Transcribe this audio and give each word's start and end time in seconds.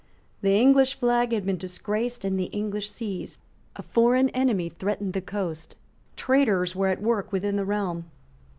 The 0.41 0.55
English 0.59 0.95
flag 0.95 1.31
had 1.31 1.45
been 1.45 1.59
disgraced 1.59 2.25
in 2.25 2.35
the 2.35 2.45
English 2.45 2.89
seas. 2.89 3.37
A 3.75 3.83
foreign 3.83 4.29
enemy 4.29 4.67
threatened 4.67 5.13
the 5.13 5.21
coast. 5.21 5.75
Traitors 6.15 6.75
were 6.75 6.87
at 6.87 7.03
work 7.03 7.31
within 7.31 7.55
the 7.55 7.65
realm. 7.65 8.05